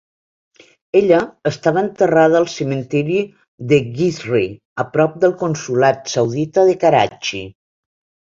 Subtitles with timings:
[0.99, 1.17] Ella
[1.49, 3.17] estava enterrada al cementiri
[3.73, 4.41] de Gizri
[4.85, 7.45] a prop del consolat saudita de Karachi.